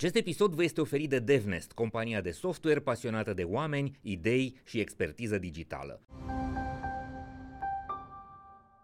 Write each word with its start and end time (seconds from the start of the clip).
Acest 0.00 0.16
episod 0.16 0.54
vă 0.54 0.62
este 0.62 0.80
oferit 0.80 1.08
de 1.08 1.18
DevNest, 1.18 1.72
compania 1.72 2.20
de 2.20 2.30
software 2.30 2.80
pasionată 2.80 3.32
de 3.32 3.42
oameni, 3.42 3.98
idei 4.02 4.60
și 4.64 4.80
expertiză 4.80 5.38
digitală. 5.38 6.00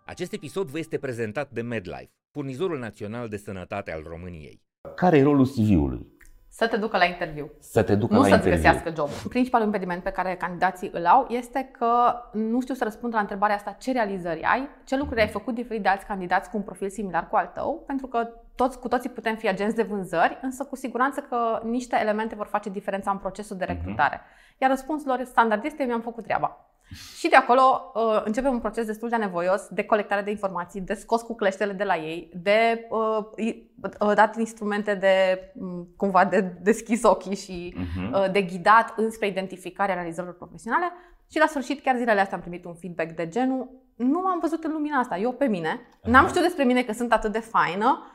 Acest 0.05 0.33
episod 0.33 0.69
vă 0.69 0.79
este 0.79 0.99
prezentat 0.99 1.51
de 1.51 1.61
MedLife, 1.61 2.11
furnizorul 2.31 2.79
național 2.79 3.29
de 3.29 3.37
sănătate 3.37 3.93
al 3.93 4.03
României. 4.09 4.63
Care 4.95 5.19
e 5.19 5.23
rolul 5.23 5.47
CV-ului? 5.47 6.07
Să 6.49 6.69
te 6.69 6.77
ducă 6.77 6.97
la 6.97 7.05
interviu. 7.05 7.51
Să 7.59 7.83
te 7.83 7.95
ducă 7.95 8.15
nu 8.15 8.21
la 8.21 8.27
să-ți 8.27 8.47
interviu. 8.47 8.63
găsească 8.63 8.93
job. 8.97 9.29
Principalul 9.29 9.67
impediment 9.67 10.03
pe 10.03 10.11
care 10.11 10.37
candidații 10.37 10.91
îl 10.93 11.07
au 11.07 11.27
este 11.31 11.71
că 11.79 12.15
nu 12.33 12.61
știu 12.61 12.75
să 12.75 12.85
răspund 12.85 13.15
la 13.15 13.21
întrebarea 13.21 13.57
asta 13.57 13.71
ce 13.71 13.93
realizări 13.93 14.43
ai, 14.43 14.69
ce 14.85 14.97
lucruri 14.97 15.21
ai 15.21 15.29
făcut 15.29 15.55
diferit 15.55 15.83
de 15.83 15.89
alți 15.89 16.07
candidați 16.07 16.51
cu 16.51 16.57
un 16.57 16.63
profil 16.63 16.89
similar 16.89 17.29
cu 17.29 17.37
al 17.37 17.51
tău, 17.55 17.83
pentru 17.87 18.07
că 18.07 18.29
toți, 18.57 18.79
cu 18.79 18.89
toții 18.89 19.11
putem 19.11 19.37
fi 19.37 19.49
agenți 19.49 19.75
de 19.77 19.83
vânzări, 19.83 20.39
însă 20.43 20.65
cu 20.65 20.77
siguranță 20.77 21.21
că 21.21 21.61
niște 21.65 21.97
elemente 22.01 22.35
vor 22.35 22.47
face 22.47 22.69
diferența 22.71 23.11
în 23.11 23.19
procesul 23.19 23.57
de 23.57 23.65
recrutare. 23.65 24.21
Iar 24.59 24.71
răspunsul 24.71 25.09
lor 25.09 25.25
standard 25.25 25.65
este 25.65 25.85
mi-am 25.85 26.01
făcut 26.01 26.25
treaba. 26.25 26.61
Și 27.19 27.29
de 27.29 27.37
acolo 27.37 27.93
uh, 27.95 28.23
începem 28.25 28.53
un 28.53 28.59
proces 28.61 28.87
destul 28.87 29.09
de 29.09 29.15
anevoios 29.15 29.67
de 29.71 29.85
colectare 29.85 30.23
de 30.23 30.31
informații, 30.31 30.81
de 30.81 30.95
scos 30.95 31.23
cu 31.23 31.35
cleștele 31.35 31.73
de 31.73 31.85
la 31.85 31.97
ei, 31.97 32.31
de 32.43 32.87
uh, 32.91 33.25
i- 33.47 33.71
uh, 34.01 34.13
dat 34.15 34.37
instrumente 34.39 34.95
de 34.95 35.41
um, 35.55 35.89
cumva 35.97 36.25
de 36.25 36.41
deschis 36.41 37.03
ochii 37.03 37.37
și 37.37 37.75
Mhm. 37.77 38.13
uh, 38.13 38.31
de 38.33 38.43
ghidat 38.43 38.93
înspre 38.97 39.27
identificarea 39.27 39.95
realizărilor 39.95 40.37
profesionale. 40.37 40.93
Și 41.31 41.39
la 41.39 41.47
sfârșit, 41.47 41.83
chiar 41.83 41.97
zilele 41.97 42.21
astea 42.21 42.37
am 42.37 42.43
primit 42.43 42.65
un 42.65 42.75
feedback 42.75 43.11
de 43.11 43.29
genul 43.29 43.71
nu 43.97 44.21
m-am 44.21 44.39
văzut 44.41 44.65
în 44.65 44.73
lumina 44.73 44.99
asta, 44.99 45.17
eu 45.17 45.33
pe 45.33 45.47
mine. 45.47 45.81
N-am 46.03 46.27
știut 46.29 46.43
despre 46.45 46.65
mine 46.65 46.83
că 46.83 46.93
sunt 46.93 47.13
atât 47.13 47.33
de 47.33 47.39
faină, 47.39 48.03
uh, 48.03 48.15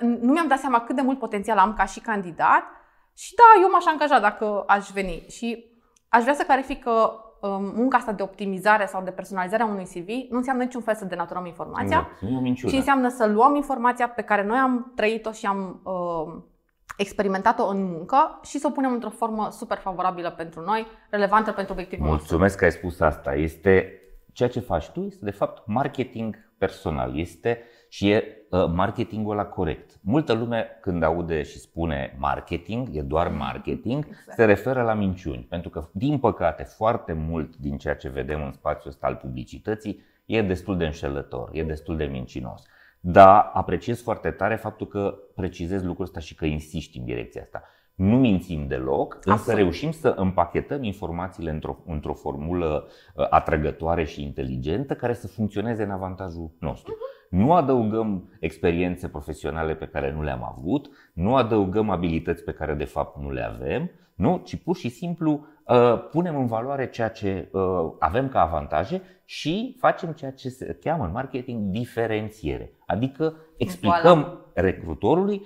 nu 0.00 0.32
mi-am 0.32 0.48
dat 0.48 0.58
seama 0.58 0.80
cât 0.80 0.96
de 0.96 1.02
mult 1.02 1.18
potențial 1.18 1.58
am 1.58 1.74
ca 1.74 1.84
și 1.84 2.00
candidat 2.00 2.62
și 3.16 3.34
da, 3.34 3.62
eu 3.62 3.70
m-aș 3.70 3.84
angaja 3.86 4.18
dacă 4.18 4.64
aș 4.66 4.88
veni. 4.88 5.24
Și 5.28 5.64
aș 6.08 6.22
vrea 6.22 6.34
să 6.34 6.42
clarific 6.42 6.82
că 6.82 7.12
um, 7.40 7.72
munca 7.76 7.96
asta 7.96 8.12
de 8.12 8.22
optimizare 8.22 8.86
sau 8.86 9.02
de 9.02 9.10
personalizare 9.10 9.62
a 9.62 9.66
unui 9.66 9.84
CV 9.84 10.30
nu 10.30 10.36
înseamnă 10.36 10.62
niciun 10.62 10.80
fel 10.82 10.94
să 10.94 11.04
denaturăm 11.04 11.46
informația, 11.46 11.96
Exact, 11.98 12.20
Nu 12.20 12.28
e 12.28 12.36
o 12.36 12.40
minciună. 12.40 12.72
ci 12.72 12.76
înseamnă 12.76 13.08
să 13.08 13.26
luăm 13.26 13.54
informația 13.54 14.08
pe 14.08 14.22
care 14.22 14.44
noi 14.44 14.58
am 14.58 14.92
trăit-o 14.96 15.32
și 15.32 15.46
am 15.46 15.80
uh, 15.84 16.42
experimentat-o 16.96 17.66
în 17.66 17.84
muncă 17.84 18.40
și 18.42 18.58
să 18.58 18.66
o 18.66 18.70
punem 18.70 18.92
într-o 18.92 19.10
formă 19.10 19.48
super 19.50 19.78
favorabilă 19.78 20.30
pentru 20.30 20.60
noi, 20.60 20.86
relevantă 21.10 21.52
pentru 21.52 21.72
obiectivul 21.72 22.06
nostru. 22.06 22.26
Mulțumesc 22.28 22.58
că 22.58 22.64
ai 22.64 22.72
spus 22.72 23.00
asta. 23.00 23.34
Este 23.34 23.98
ceea 24.34 24.48
ce 24.48 24.60
faci 24.60 24.88
tu, 24.88 25.00
este 25.00 25.24
de 25.24 25.30
fapt 25.30 25.66
marketing 25.66 26.52
personal. 26.58 27.18
Este 27.18 27.62
și 27.88 28.10
e 28.10 28.46
uh, 28.50 28.66
marketingul 28.72 29.34
la 29.34 29.44
corect. 29.44 29.98
Multă 30.02 30.32
lume 30.32 30.66
când 30.80 31.02
aude 31.02 31.42
și 31.42 31.58
spune 31.58 32.16
marketing, 32.18 32.88
e 32.92 33.00
doar 33.02 33.28
marketing, 33.28 34.04
Exact. 34.08 34.36
se 34.36 34.44
referă 34.44 34.82
la 34.82 34.94
minciuni. 34.94 35.46
Pentru 35.48 35.70
că, 35.70 35.88
din 35.92 36.18
păcate, 36.18 36.62
foarte 36.62 37.12
mult 37.12 37.56
din 37.56 37.76
ceea 37.76 37.96
ce 37.96 38.08
vedem 38.08 38.42
în 38.42 38.52
spațiul 38.52 38.92
ăsta 38.92 39.06
al 39.06 39.14
publicității 39.14 40.02
e 40.24 40.42
destul 40.42 40.76
de 40.76 40.84
înșelător, 40.84 41.50
e 41.52 41.62
destul 41.62 41.96
de 41.96 42.04
mincinos. 42.04 42.62
Dar 43.00 43.50
apreciez 43.52 44.02
foarte 44.02 44.30
tare 44.30 44.56
faptul 44.56 44.86
că 44.86 45.18
precizezi 45.34 45.84
lucrul 45.84 46.04
ăsta 46.04 46.20
și 46.20 46.34
că 46.34 46.44
insiști 46.44 46.98
în 46.98 47.04
direcția 47.04 47.42
asta. 47.42 47.62
Nu 47.94 48.16
mințim 48.16 48.66
deloc, 48.66 49.14
însă 49.14 49.30
Absolut. 49.30 49.58
reușim 49.58 49.90
să 49.90 50.08
împachetăm 50.16 50.82
informațiile 50.82 51.50
într-o, 51.50 51.76
într-o 51.86 52.14
formulă 52.14 52.86
uh, 53.14 53.26
atrăgătoare 53.30 54.04
și 54.04 54.22
inteligentă 54.22 54.94
care 54.94 55.12
să 55.12 55.28
funcționeze 55.28 55.82
în 55.82 55.90
avantajul 55.90 56.50
nostru. 56.58 56.96
Nu 57.30 57.52
adăugăm 57.52 58.36
experiențe 58.40 59.08
profesionale 59.08 59.74
pe 59.74 59.86
care 59.86 60.12
nu 60.12 60.22
le-am 60.22 60.54
avut, 60.56 60.90
nu 61.12 61.36
adăugăm 61.36 61.90
abilități 61.90 62.44
pe 62.44 62.52
care 62.52 62.74
de 62.74 62.84
fapt 62.84 63.18
nu 63.18 63.30
le 63.30 63.42
avem, 63.42 63.90
nu, 64.14 64.42
ci 64.44 64.56
pur 64.56 64.76
și 64.76 64.88
simplu 64.88 65.46
uh, 65.66 66.08
punem 66.10 66.36
în 66.36 66.46
valoare 66.46 66.90
ceea 66.90 67.08
ce 67.08 67.48
uh, 67.52 67.62
avem 67.98 68.28
ca 68.28 68.40
avantaje 68.40 69.02
și 69.24 69.76
facem 69.78 70.12
ceea 70.12 70.30
ce 70.30 70.48
se 70.48 70.78
cheamă 70.80 71.04
în 71.04 71.12
marketing 71.12 71.70
diferențiere. 71.70 72.72
Adică 72.86 73.36
explicăm 73.56 74.38
recrutorului 74.54 75.42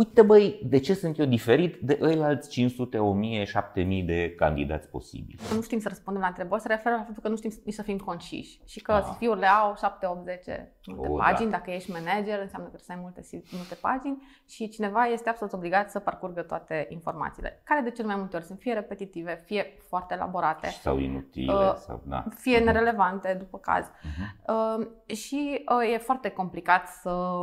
Uite 0.00 0.22
băi, 0.22 0.60
de 0.64 0.78
ce 0.78 0.94
sunt 0.94 1.18
eu 1.18 1.26
diferit 1.26 1.76
de 1.80 1.98
ăilalți 2.02 2.48
500, 2.50 2.98
1000, 2.98 3.44
7000 3.44 4.02
de 4.02 4.34
candidați 4.34 4.88
posibili? 4.88 5.40
Nu 5.54 5.60
știm 5.62 5.78
să 5.80 5.88
răspundem 5.88 6.22
la 6.22 6.28
întrebări, 6.28 6.60
se 6.62 6.68
referă 6.68 6.94
la 6.94 7.02
faptul 7.02 7.22
că 7.22 7.28
nu 7.28 7.36
știm 7.36 7.50
nici 7.64 7.74
să 7.74 7.82
fim 7.82 7.98
conciși 7.98 8.60
și 8.66 8.80
că 8.80 8.92
Ah. 8.92 9.02
CV-urile 9.02 9.46
au 9.46 9.74
7, 9.76 10.06
8, 10.06 10.24
10 10.24 10.72
multe 10.86 11.08
Oh, 11.08 11.18
pagini. 11.18 11.50
da. 11.50 11.56
Dacă 11.56 11.70
ești 11.70 11.90
manager, 11.90 12.40
înseamnă 12.40 12.68
că 12.68 12.76
trebuie 12.76 12.80
să 12.86 12.92
ai 12.92 12.98
multe, 13.00 13.20
CV 13.20 13.52
multe 13.56 13.74
pagini 13.74 14.22
și 14.48 14.68
cineva 14.68 15.04
este 15.04 15.28
absolut 15.28 15.52
obligat 15.52 15.90
să 15.90 15.98
parcurgă 15.98 16.42
toate 16.42 16.86
informațiile, 16.88 17.60
care 17.64 17.80
de 17.80 17.90
cel 17.90 18.06
mai 18.06 18.16
multe 18.16 18.36
ori 18.36 18.44
sunt 18.44 18.58
fie 18.58 18.72
repetitive, 18.72 19.42
fie 19.46 19.64
foarte 19.88 20.14
elaborate, 20.14 20.66
Sau 20.68 20.98
inutile, 20.98 21.52
Uh, 21.52 21.74
sau 21.74 22.02
da. 22.04 22.24
fie 22.34 22.58
nerelevante 22.58 23.36
după 23.38 23.58
caz. 23.58 23.86
Mhm. 24.02 24.54
Uh, 24.78 25.14
și 25.16 25.64
uh, 25.82 25.92
e 25.92 25.98
foarte 25.98 26.28
complicat 26.28 26.88
să 26.88 27.42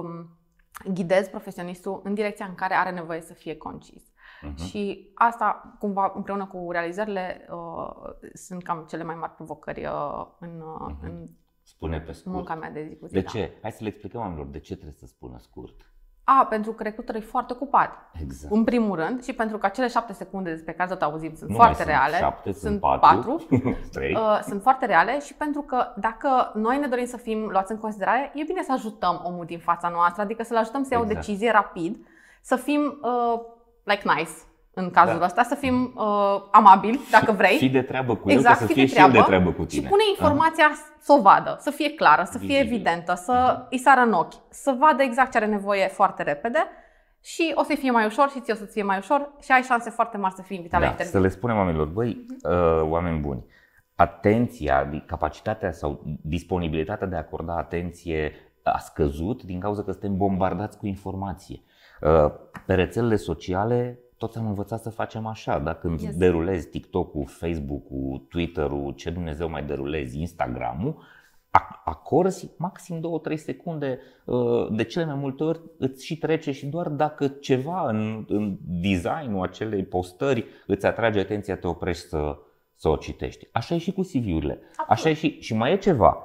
um, 0.85 0.93
ghidezi 0.93 1.29
profesionistul 1.29 2.01
în 2.03 2.13
direcția 2.13 2.45
în 2.45 2.55
care 2.55 2.73
are 2.73 2.91
nevoie 2.91 3.21
să 3.21 3.33
fie 3.33 3.57
concis. 3.57 4.03
Mhm. 4.41 4.55
Și 4.65 5.11
asta, 5.13 5.75
cumva, 5.79 6.11
împreună 6.15 6.45
cu 6.45 6.71
realizările, 6.71 7.47
uh, 7.51 7.89
sunt 8.33 8.63
cam 8.63 8.85
cele 8.89 9.03
mai 9.03 9.15
mari 9.15 9.31
provocări 9.35 9.85
uh, 9.85 10.25
în, 10.39 10.61
uh, 10.61 10.87
Mhm. 10.89 11.05
în 11.05 11.27
Spune 11.61 11.99
pe 12.01 12.11
scurt. 12.11 12.35
munca 12.35 12.55
mea 12.55 12.71
de 12.71 12.85
zi 12.89 12.95
cu 12.97 13.05
zi. 13.05 13.13
De 13.13 13.21
da. 13.21 13.29
ce? 13.29 13.57
Hai 13.61 13.71
să 13.71 13.77
le 13.83 13.87
explicăm 13.89 14.19
oamenilor 14.21 14.47
de 14.47 14.59
ce 14.59 14.73
trebuie 14.73 14.95
să 14.99 15.05
spună 15.05 15.37
scurt. 15.39 15.91
A, 16.29 16.45
pentru 16.45 16.71
că 16.71 16.83
recruterul 16.83 17.21
e 17.21 17.25
foarte 17.25 17.53
ocupat. 17.53 17.91
Exact. 18.21 18.53
În 18.53 18.63
primul 18.63 18.95
rând, 18.95 19.23
și 19.23 19.33
pentru 19.33 19.57
că 19.57 19.65
acele 19.65 19.87
șapte 19.87 20.13
secunde 20.13 20.49
despre 20.51 20.73
care 20.73 20.89
tot 20.89 21.01
auzim 21.01 21.35
sunt 21.35 21.49
Nu 21.49 21.55
foarte 21.55 21.83
mai 21.83 21.93
sunt 21.93 21.97
reale. 22.09 22.17
șapte, 22.17 22.51
sunt 22.51 22.63
sunt 22.63 22.79
patru. 22.79 23.07
patru. 23.07 23.45
Trei. 23.93 24.15
Uh, 24.15 24.39
sunt 24.47 24.61
foarte 24.61 24.85
reale 24.85 25.19
și 25.19 25.33
pentru 25.33 25.61
că 25.61 25.85
dacă 25.95 26.51
noi 26.53 26.77
ne 26.77 26.87
dorim 26.87 27.05
să 27.05 27.17
fim 27.17 27.47
luați 27.49 27.71
în 27.71 27.77
considerare, 27.77 28.31
e 28.35 28.43
bine 28.43 28.63
să 28.63 28.71
ajutăm 28.71 29.21
omul 29.25 29.45
din 29.45 29.59
fața 29.59 29.89
noastră, 29.89 30.21
adică 30.21 30.43
să-l 30.43 30.57
ajutăm 30.57 30.83
să 30.83 30.89
ia 30.93 30.99
o 30.99 31.03
Exact. 31.03 31.19
decizie 31.25 31.51
rapid, 31.51 32.05
să 32.41 32.55
fim 32.55 32.99
uh, 33.01 33.39
like 33.83 34.03
nice 34.15 34.31
în 34.77 34.89
cazul 34.91 35.19
Da. 35.19 35.25
ăsta, 35.25 35.43
să 35.43 35.55
fim 35.55 35.93
uh, 35.95 36.41
amabili, 36.51 36.99
dacă 37.11 37.31
vrei. 37.31 37.57
Fii 37.57 37.69
de 37.69 37.81
treabă 37.81 38.15
cu 38.15 38.29
Exact, 38.31 38.45
el, 38.47 38.51
ca 38.53 38.59
să 38.59 38.65
fii 38.65 38.73
fie 38.73 38.83
de 38.83 38.89
și 38.89 38.97
el 38.99 39.05
de 39.05 39.11
treabă 39.11 39.27
treabă 39.27 39.51
cu 39.51 39.65
tine. 39.65 39.81
Și 39.81 39.87
pune 39.87 40.01
informația 40.09 40.71
să 40.99 41.13
o 41.17 41.21
vadă, 41.21 41.57
să 41.59 41.69
fie 41.71 41.89
clară, 41.93 42.23
să 42.31 42.37
fie 42.37 42.47
Vizibil. 42.47 42.73
evidentă, 42.73 43.13
să 43.13 43.65
îi 43.69 43.77
sară 43.77 44.01
în 44.01 44.13
ochi, 44.13 44.33
să 44.49 44.75
vadă 44.79 45.03
exact 45.03 45.31
ce 45.31 45.37
are 45.37 45.45
nevoie 45.45 45.87
foarte 45.87 46.23
repede 46.23 46.59
și 47.23 47.51
o 47.55 47.63
să-i 47.63 47.75
fie 47.75 47.91
mai 47.91 48.05
ușor 48.05 48.29
și 48.29 48.39
ție 48.39 48.53
o 48.53 48.55
să-ți 48.55 48.71
fie 48.71 48.83
mai 48.83 48.97
ușor 48.97 49.29
și 49.41 49.51
ai 49.51 49.61
șanse 49.61 49.89
foarte 49.89 50.17
mari 50.17 50.33
să 50.33 50.41
fii 50.41 50.55
invitat 50.55 50.79
la 50.79 50.85
Da, 50.85 50.91
interviu. 50.91 51.13
să 51.19 51.25
le 51.25 51.29
spunem 51.29 51.55
oamenilor, 51.57 51.87
băi, 51.87 52.25
Mhm. 52.27 52.51
uh, 52.51 52.89
oameni 52.89 53.19
buni, 53.19 53.45
atenția, 53.95 54.89
di- 54.89 55.03
capacitatea 55.05 55.71
sau 55.71 56.01
disponibilitatea 56.21 57.07
de 57.07 57.15
a 57.15 57.19
acorda 57.19 57.57
atenție 57.57 58.31
a 58.63 58.77
scăzut 58.77 59.43
din 59.43 59.59
cauza 59.59 59.83
că 59.83 59.91
suntem 59.91 60.17
bombardați 60.17 60.77
cu 60.77 60.85
informație. 60.87 61.61
Uh, 62.01 62.31
Pe 62.65 62.73
rețelele 62.73 63.15
sociale 63.15 63.99
toți 64.17 64.37
am 64.37 64.47
învățat 64.47 64.81
să 64.81 64.89
facem 64.89 65.25
așa, 65.25 65.59
da? 65.59 65.73
când 65.73 65.99
Yes. 66.01 66.15
derulezi 66.17 66.69
TikTok-ul, 66.69 67.25
Facebook-ul, 67.27 68.25
Twitter-ul, 68.29 68.93
ce 68.93 69.09
Dumnezeu 69.09 69.49
mai 69.49 69.63
derulezi, 69.63 70.19
Instagram-ul, 70.19 70.95
ac- 71.59 71.81
acorzi 71.85 72.49
maxim 72.57 72.99
2-3 72.99 73.35
secunde, 73.37 73.99
uh, 74.25 74.67
de 74.71 74.83
cele 74.83 75.05
mai 75.05 75.15
multe 75.15 75.43
ori 75.43 75.59
îți 75.77 76.05
și 76.05 76.17
trece 76.17 76.51
și 76.51 76.65
doar 76.65 76.89
dacă 76.89 77.27
ceva 77.27 77.89
în, 77.89 78.25
în 78.27 78.57
designul 78.61 79.41
acelei 79.43 79.83
postări 79.83 80.45
îți 80.67 80.85
atrage 80.85 81.19
atenția, 81.19 81.57
te 81.57 81.67
oprești 81.67 82.07
să, 82.07 82.37
să 82.75 82.89
o 82.89 82.95
citești. 82.95 83.47
Așa 83.51 83.75
e 83.75 83.77
și 83.77 83.91
cu 83.93 84.01
CV-urile. 84.01 84.59
Așa 84.87 85.09
e 85.09 85.13
și, 85.13 85.39
și 85.39 85.53
mai 85.55 85.71
e 85.71 85.77
ceva. 85.77 86.17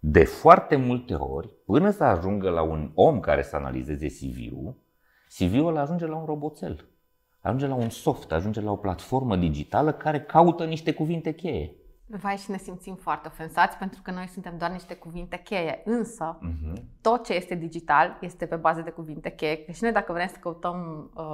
De 0.00 0.24
foarte 0.24 0.76
multe 0.76 1.14
ori, 1.14 1.48
până 1.66 1.90
să 1.90 2.04
ajungă 2.04 2.50
la 2.50 2.62
un 2.62 2.90
om 2.94 3.20
care 3.20 3.42
să 3.42 3.56
analizeze 3.56 4.06
CV-ul, 4.06 4.74
CV-ul 5.38 5.76
ajunge 5.76 6.06
la 6.06 6.16
un 6.16 6.24
roboțel. 6.24 6.84
Ajunge 7.40 7.66
la 7.66 7.74
un 7.74 7.88
soft, 7.88 8.32
ajunge 8.32 8.60
la 8.60 8.70
o 8.70 8.76
platformă 8.76 9.36
digitală 9.36 9.92
care 9.92 10.20
caută 10.20 10.64
niște 10.64 10.92
cuvinte 10.92 11.32
cheie. 11.32 11.74
Vai 12.22 12.36
și 12.36 12.50
ne 12.50 12.56
simțim 12.56 12.94
foarte 12.94 13.28
ofensați 13.32 13.76
pentru 13.76 14.00
că 14.02 14.10
noi 14.10 14.26
suntem 14.32 14.54
doar 14.58 14.70
niște 14.70 14.94
cuvinte 14.94 15.36
cheie. 15.44 15.80
Însă, 15.84 16.38
Mhm. 16.40 16.82
tot 17.00 17.24
ce 17.24 17.34
este 17.34 17.54
digital 17.54 18.18
este 18.20 18.46
pe 18.46 18.56
bază 18.56 18.80
de 18.80 18.90
cuvinte 18.90 19.30
cheie. 19.30 19.56
Că 19.64 19.72
și 19.72 19.82
noi 19.82 19.92
dacă 19.92 20.12
vrem 20.12 20.26
să 20.26 20.36
căutăm 20.40 21.10
uh, 21.14 21.24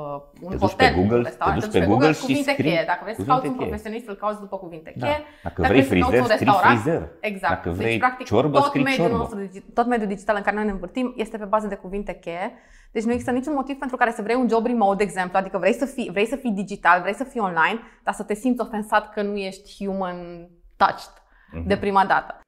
un 0.40 0.50
Te 0.50 0.56
duci 0.56 0.70
hotel, 0.70 0.88
pe 0.88 0.94
Google, 1.00 1.16
un 1.16 1.22
restaurant, 1.22 1.60
te 1.60 1.66
duci 1.66 1.74
te 1.74 1.80
pe 1.80 1.86
Google 1.86 2.12
și 2.12 2.20
cuvinte 2.20 2.50
scrii 2.50 2.64
cheie. 2.70 2.84
Dacă 2.86 3.00
vrei 3.02 3.14
să 3.14 3.20
cuvinte 3.20 3.32
cauți 3.32 3.46
un 3.48 3.56
cheie. 3.56 3.68
profesionist, 3.68 4.08
îl 4.08 4.14
cauți 4.14 4.40
după 4.40 4.56
cuvinte 4.56 4.92
Da. 4.96 5.06
cheie. 5.06 5.18
Dacă, 5.42 5.60
Dacă 5.60 5.72
vrei 5.72 5.82
vrei 5.86 6.02
să 6.02 6.08
cauți 6.08 6.16
frizer, 6.16 6.30
un 6.30 6.36
scrii 6.36 6.46
restaurant, 6.46 6.80
frizer. 6.80 7.02
Exact. 7.20 7.52
Dacă 7.54 7.70
vrei 7.70 7.86
deci, 7.90 7.98
practic, 7.98 8.26
ciorbă, 8.26 8.56
tot 8.58 8.66
scrii 8.66 8.82
mediul 8.82 9.06
ciorbă. 9.06 9.16
nostru, 9.22 9.38
digi- 9.46 9.72
tot 9.78 9.86
mediul 9.86 10.08
digital 10.08 10.36
în 10.36 10.42
care 10.42 10.56
noi 10.56 10.64
ne 10.64 10.70
învârtim 10.70 11.14
este 11.16 11.36
pe 11.38 11.44
bază 11.44 11.66
de 11.66 11.74
cuvinte 11.74 12.12
cheie. 12.24 12.46
Deci 12.96 13.04
nu 13.04 13.10
există 13.10 13.32
niciun 13.32 13.54
motiv 13.54 13.78
pentru 13.78 13.96
care 13.96 14.10
să 14.12 14.22
vrei 14.22 14.36
un 14.36 14.48
job 14.48 14.66
remote, 14.66 14.96
de 14.96 15.02
exemplu, 15.02 15.38
adică 15.38 15.58
vrei 15.58 15.72
să 15.72 15.84
fii, 15.86 16.08
vrei 16.10 16.26
să 16.26 16.36
fii 16.36 16.50
digital, 16.50 17.00
vrei 17.00 17.14
să 17.14 17.24
fii 17.24 17.40
online, 17.40 17.80
dar 18.02 18.14
să 18.14 18.22
te 18.22 18.34
simți 18.34 18.60
ofensat 18.60 19.12
că 19.12 19.22
nu 19.22 19.36
ești 19.36 19.84
human 19.84 20.48
touched 20.76 21.12
Mhm. 21.52 21.66
de 21.66 21.76
prima 21.76 22.04
dată. 22.06 22.40